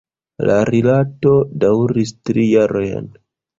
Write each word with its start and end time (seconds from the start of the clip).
La 0.49 0.55
rilato 0.69 1.35
daŭris 1.65 2.17
tri 2.31 2.49
jarojn. 2.57 3.15